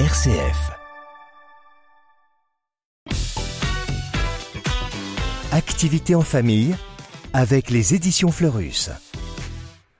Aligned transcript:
RCF. 0.00 0.72
Activité 5.52 6.16
en 6.16 6.22
famille 6.22 6.74
avec 7.32 7.70
les 7.70 7.94
éditions 7.94 8.32
Fleurus. 8.32 8.90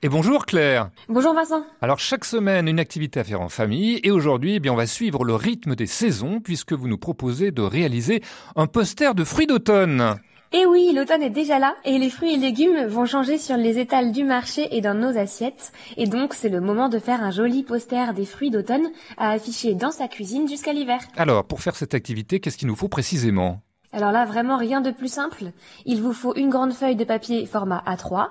Et 0.01 0.09
bonjour 0.09 0.45
Claire. 0.45 0.89
Bonjour 1.07 1.33
Vincent. 1.33 1.65
Alors 1.81 1.99
chaque 1.99 2.25
semaine 2.25 2.67
une 2.67 2.81
activité 2.81 3.21
à 3.21 3.23
faire 3.23 3.39
en 3.39 3.47
famille 3.47 4.01
et 4.03 4.11
aujourd'hui 4.11 4.55
eh 4.55 4.59
bien 4.59 4.73
on 4.73 4.75
va 4.75 4.85
suivre 4.85 5.23
le 5.23 5.33
rythme 5.33 5.75
des 5.75 5.87
saisons 5.87 6.41
puisque 6.41 6.73
vous 6.73 6.89
nous 6.89 6.97
proposez 6.97 7.51
de 7.51 7.61
réaliser 7.61 8.21
un 8.57 8.67
poster 8.67 9.15
de 9.15 9.23
fruits 9.23 9.47
d'automne. 9.47 10.19
Et 10.57 10.65
oui, 10.65 10.93
l'automne 10.95 11.21
est 11.21 11.29
déjà 11.29 11.59
là 11.59 11.75
et 11.83 11.99
les 11.99 12.09
fruits 12.09 12.35
et 12.35 12.37
légumes 12.37 12.85
vont 12.85 13.05
changer 13.05 13.37
sur 13.37 13.57
les 13.57 13.77
étals 13.77 14.13
du 14.13 14.23
marché 14.23 14.69
et 14.71 14.79
dans 14.79 14.93
nos 14.93 15.17
assiettes. 15.17 15.73
Et 15.97 16.07
donc 16.07 16.33
c'est 16.33 16.47
le 16.47 16.61
moment 16.61 16.87
de 16.87 16.97
faire 16.97 17.21
un 17.21 17.29
joli 17.29 17.61
poster 17.61 18.13
des 18.13 18.25
fruits 18.25 18.51
d'automne 18.51 18.87
à 19.17 19.31
afficher 19.31 19.73
dans 19.73 19.91
sa 19.91 20.07
cuisine 20.07 20.47
jusqu'à 20.47 20.71
l'hiver. 20.71 21.01
Alors 21.17 21.43
pour 21.43 21.61
faire 21.61 21.75
cette 21.75 21.93
activité, 21.93 22.39
qu'est-ce 22.39 22.57
qu'il 22.57 22.69
nous 22.69 22.75
faut 22.77 22.87
précisément? 22.87 23.59
Alors 23.91 24.13
là, 24.13 24.23
vraiment 24.23 24.55
rien 24.55 24.79
de 24.79 24.91
plus 24.91 25.11
simple. 25.11 25.51
Il 25.85 26.01
vous 26.01 26.13
faut 26.13 26.33
une 26.35 26.49
grande 26.49 26.73
feuille 26.73 26.95
de 26.95 27.03
papier 27.03 27.45
format 27.45 27.83
A3, 27.85 28.27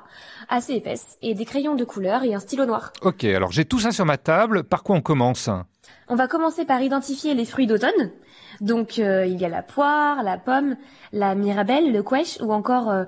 assez 0.48 0.72
épaisse, 0.72 1.18
et 1.20 1.34
des 1.34 1.44
crayons 1.44 1.74
de 1.74 1.84
couleur 1.84 2.22
et 2.22 2.34
un 2.34 2.40
stylo 2.40 2.64
noir. 2.64 2.94
Ok, 3.02 3.24
alors 3.24 3.52
j'ai 3.52 3.66
tout 3.66 3.80
ça 3.80 3.90
sur 3.90 4.06
ma 4.06 4.16
table. 4.16 4.64
Par 4.64 4.82
quoi 4.82 4.96
on 4.96 5.02
commence? 5.02 5.50
On 6.08 6.16
va 6.16 6.28
commencer 6.28 6.64
par 6.64 6.82
identifier 6.82 7.34
les 7.34 7.44
fruits 7.44 7.66
d'automne. 7.66 8.10
Donc 8.60 8.98
euh, 8.98 9.26
il 9.26 9.40
y 9.40 9.44
a 9.44 9.48
la 9.48 9.62
poire, 9.62 10.22
la 10.22 10.38
pomme, 10.38 10.76
la 11.12 11.34
mirabelle, 11.34 11.92
le 11.92 12.02
quèche 12.02 12.38
ou 12.40 12.52
encore 12.52 12.90
euh, 12.90 13.04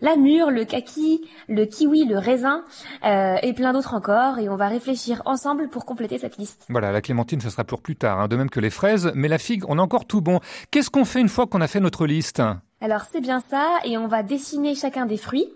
la 0.00 0.16
mûre, 0.16 0.50
le 0.50 0.64
kaki, 0.64 1.20
le 1.48 1.64
kiwi, 1.66 2.04
le 2.06 2.18
raisin 2.18 2.64
euh, 3.04 3.36
et 3.42 3.52
plein 3.52 3.72
d'autres 3.72 3.94
encore. 3.94 4.38
Et 4.38 4.48
on 4.48 4.56
va 4.56 4.68
réfléchir 4.68 5.22
ensemble 5.24 5.68
pour 5.68 5.84
compléter 5.84 6.18
cette 6.18 6.36
liste. 6.36 6.66
Voilà, 6.68 6.92
la 6.92 7.00
clémentine, 7.00 7.40
ce 7.40 7.50
sera 7.50 7.64
pour 7.64 7.80
plus 7.80 7.96
tard, 7.96 8.20
hein, 8.20 8.28
de 8.28 8.36
même 8.36 8.50
que 8.50 8.60
les 8.60 8.70
fraises. 8.70 9.12
Mais 9.14 9.28
la 9.28 9.38
figue, 9.38 9.64
on 9.68 9.78
a 9.78 9.82
encore 9.82 10.06
tout 10.06 10.20
bon. 10.20 10.40
Qu'est-ce 10.70 10.90
qu'on 10.90 11.04
fait 11.04 11.20
une 11.20 11.28
fois 11.28 11.46
qu'on 11.46 11.60
a 11.60 11.68
fait 11.68 11.80
notre 11.80 12.06
liste? 12.06 12.42
Alors 12.80 13.02
c'est 13.10 13.20
bien 13.20 13.40
ça, 13.40 13.80
et 13.84 13.98
on 13.98 14.06
va 14.06 14.22
dessiner 14.22 14.76
chacun 14.76 15.04
des 15.04 15.16
fruits. 15.16 15.48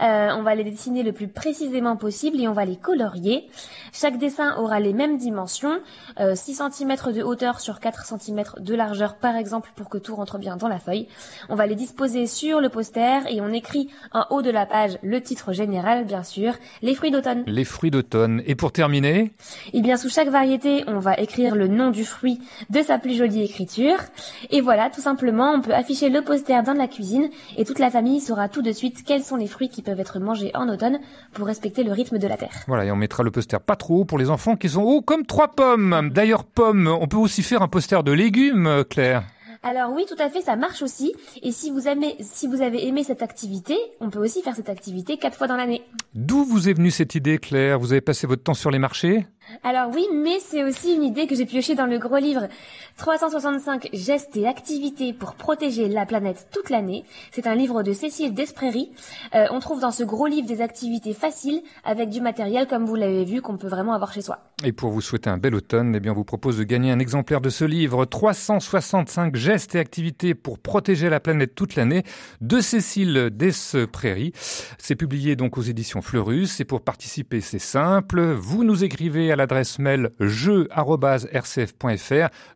Euh, 0.00 0.28
on 0.36 0.42
va 0.42 0.54
les 0.54 0.64
dessiner 0.64 1.02
le 1.02 1.12
plus 1.12 1.26
précisément 1.26 1.96
possible 1.96 2.40
et 2.40 2.46
on 2.48 2.52
va 2.52 2.64
les 2.64 2.76
colorier. 2.76 3.48
Chaque 3.92 4.18
dessin 4.18 4.56
aura 4.56 4.78
les 4.80 4.92
mêmes 4.92 5.18
dimensions, 5.18 5.80
6 6.16 6.62
euh, 6.62 6.68
cm 6.70 7.12
de 7.12 7.22
hauteur 7.22 7.60
sur 7.60 7.80
4 7.80 8.06
cm 8.06 8.44
de 8.58 8.74
largeur 8.74 9.16
par 9.16 9.36
exemple 9.36 9.70
pour 9.74 9.88
que 9.88 9.98
tout 9.98 10.14
rentre 10.14 10.38
bien 10.38 10.56
dans 10.56 10.68
la 10.68 10.78
feuille. 10.78 11.08
On 11.48 11.56
va 11.56 11.66
les 11.66 11.74
disposer 11.74 12.26
sur 12.26 12.60
le 12.60 12.68
poster 12.68 13.20
et 13.28 13.40
on 13.40 13.48
écrit 13.48 13.88
en 14.12 14.24
haut 14.30 14.42
de 14.42 14.50
la 14.50 14.64
page 14.64 14.98
le 15.02 15.20
titre 15.20 15.52
général 15.52 16.04
bien 16.04 16.22
sûr, 16.22 16.54
les 16.82 16.94
fruits 16.94 17.10
d'automne. 17.10 17.42
Les 17.46 17.64
fruits 17.64 17.90
d'automne. 17.90 18.42
Et 18.46 18.54
pour 18.54 18.72
terminer 18.72 19.32
Eh 19.72 19.82
bien 19.82 19.96
sous 19.96 20.08
chaque 20.08 20.28
variété, 20.28 20.84
on 20.86 21.00
va 21.00 21.14
écrire 21.14 21.56
le 21.56 21.66
nom 21.66 21.90
du 21.90 22.04
fruit 22.04 22.40
de 22.70 22.80
sa 22.80 22.98
plus 22.98 23.16
jolie 23.18 23.42
écriture. 23.42 23.98
Et 24.50 24.60
voilà, 24.60 24.88
tout 24.88 25.00
simplement, 25.00 25.52
on 25.52 25.60
peut 25.60 25.74
afficher 25.74 26.08
le 26.08 26.22
poster 26.22 26.59
dans 26.62 26.74
la 26.74 26.88
cuisine 26.88 27.28
et 27.56 27.64
toute 27.64 27.78
la 27.78 27.90
famille 27.90 28.20
saura 28.20 28.48
tout 28.48 28.62
de 28.62 28.72
suite 28.72 29.02
quels 29.04 29.22
sont 29.22 29.36
les 29.36 29.46
fruits 29.46 29.68
qui 29.68 29.82
peuvent 29.82 30.00
être 30.00 30.18
mangés 30.18 30.50
en 30.54 30.68
automne 30.68 30.98
pour 31.32 31.46
respecter 31.46 31.82
le 31.82 31.92
rythme 31.92 32.18
de 32.18 32.26
la 32.26 32.36
terre. 32.36 32.64
Voilà, 32.66 32.84
et 32.84 32.90
on 32.90 32.96
mettra 32.96 33.22
le 33.22 33.30
poster 33.30 33.60
pas 33.60 33.76
trop 33.76 34.00
haut 34.00 34.04
pour 34.04 34.18
les 34.18 34.30
enfants 34.30 34.56
qui 34.56 34.68
sont 34.68 34.82
hauts 34.82 35.02
comme 35.02 35.26
trois 35.26 35.48
pommes. 35.48 36.10
D'ailleurs, 36.12 36.44
pommes, 36.44 36.88
on 36.88 37.06
peut 37.06 37.16
aussi 37.16 37.42
faire 37.42 37.62
un 37.62 37.68
poster 37.68 38.02
de 38.02 38.12
légumes, 38.12 38.84
Claire. 38.88 39.24
Alors 39.62 39.92
oui, 39.92 40.06
tout 40.08 40.16
à 40.18 40.30
fait, 40.30 40.40
ça 40.40 40.56
marche 40.56 40.80
aussi. 40.80 41.12
Et 41.42 41.52
si 41.52 41.70
vous 41.70 41.86
aimez, 41.86 42.16
si 42.20 42.46
vous 42.46 42.62
avez 42.62 42.86
aimé 42.86 43.04
cette 43.04 43.22
activité, 43.22 43.76
on 44.00 44.08
peut 44.08 44.18
aussi 44.18 44.40
faire 44.40 44.56
cette 44.56 44.70
activité 44.70 45.18
quatre 45.18 45.36
fois 45.36 45.48
dans 45.48 45.56
l'année. 45.56 45.82
D'où 46.14 46.44
vous 46.44 46.70
est 46.70 46.72
venue 46.72 46.90
cette 46.90 47.14
idée, 47.14 47.36
Claire? 47.36 47.78
Vous 47.78 47.92
avez 47.92 48.00
passé 48.00 48.26
votre 48.26 48.42
temps 48.42 48.54
sur 48.54 48.70
les 48.70 48.78
marchés? 48.78 49.26
Alors 49.62 49.90
oui, 49.94 50.06
mais 50.14 50.38
c'est 50.40 50.64
aussi 50.64 50.94
une 50.94 51.02
idée 51.02 51.26
que 51.26 51.34
j'ai 51.34 51.46
piochée 51.46 51.74
dans 51.74 51.86
le 51.86 51.98
gros 51.98 52.16
livre 52.16 52.48
365 52.96 53.88
gestes 53.92 54.36
et 54.36 54.46
activités 54.46 55.12
pour 55.12 55.34
protéger 55.34 55.88
la 55.88 56.06
planète 56.06 56.48
toute 56.52 56.70
l'année. 56.70 57.04
C'est 57.32 57.46
un 57.46 57.54
livre 57.54 57.82
de 57.82 57.92
Cécile 57.92 58.34
Desprairies. 58.34 58.90
Euh, 59.34 59.46
on 59.50 59.60
trouve 59.60 59.80
dans 59.80 59.90
ce 59.90 60.04
gros 60.04 60.26
livre 60.26 60.46
des 60.46 60.60
activités 60.60 61.14
faciles 61.14 61.62
avec 61.84 62.10
du 62.10 62.20
matériel, 62.20 62.66
comme 62.66 62.84
vous 62.84 62.96
l'avez 62.96 63.24
vu, 63.24 63.40
qu'on 63.40 63.56
peut 63.56 63.68
vraiment 63.68 63.94
avoir 63.94 64.12
chez 64.12 64.22
soi. 64.22 64.40
Et 64.64 64.72
pour 64.72 64.90
vous 64.90 65.00
souhaiter 65.00 65.30
un 65.30 65.38
bel 65.38 65.54
automne, 65.54 65.94
eh 65.94 66.00
bien, 66.00 66.12
on 66.12 66.14
vous 66.14 66.24
propose 66.24 66.58
de 66.58 66.64
gagner 66.64 66.90
un 66.92 66.98
exemplaire 66.98 67.40
de 67.40 67.48
ce 67.48 67.64
livre 67.64 68.04
365 68.04 69.34
gestes 69.34 69.74
et 69.74 69.78
activités 69.78 70.34
pour 70.34 70.58
protéger 70.58 71.08
la 71.08 71.20
planète 71.20 71.54
toute 71.54 71.76
l'année 71.76 72.02
de 72.42 72.60
Cécile 72.60 73.30
Desprairies. 73.32 74.32
C'est 74.78 74.96
publié 74.96 75.36
donc 75.36 75.56
aux 75.56 75.62
éditions 75.62 76.02
Fleurus 76.02 76.60
et 76.60 76.64
pour 76.64 76.82
participer, 76.82 77.40
c'est 77.40 77.58
simple. 77.58 78.20
Vous 78.32 78.64
nous 78.64 78.84
écrivez 78.84 79.32
à 79.32 79.36
l'adresse 79.40 79.78
mail 79.78 80.10
jeu.rcf.fr, 80.20 80.68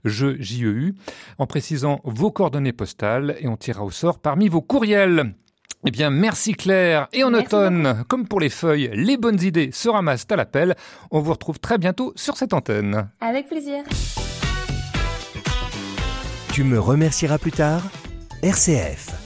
jeu 0.05 0.37
J-E-U, 0.39 0.95
en 1.39 1.47
précisant 1.47 2.01
vos 2.05 2.31
coordonnées 2.31 2.73
postales 2.73 3.37
et 3.41 3.49
on 3.49 3.57
tirera 3.57 3.85
au 3.85 3.91
sort 3.91 4.19
parmi 4.21 4.49
vos 4.49 4.63
courriels. 4.63 5.35
Eh 5.87 5.91
bien, 5.91 6.09
merci 6.11 6.55
Claire. 6.55 7.09
Et 7.13 7.25
en 7.25 7.35
automne, 7.35 8.05
comme 8.09 8.27
pour 8.27 8.41
les 8.41 8.49
feuilles, 8.49 8.91
les 8.95 9.19
bonnes 9.19 9.43
idées 9.43 9.71
se 9.73 9.89
ramassent 9.89 10.27
à 10.31 10.37
l'appel. 10.37 10.75
On 11.11 11.21
vous 11.21 11.33
retrouve 11.33 11.59
très 11.59 11.77
bientôt 11.77 12.13
sur 12.17 12.37
cette 12.37 12.55
antenne. 12.55 13.11
Avec 13.21 13.49
plaisir. 13.49 13.83
Tu 16.53 16.65
me 16.65 16.79
remercieras 16.79 17.39
plus 17.39 17.53
tard 17.53 17.83
RCF. 18.43 19.24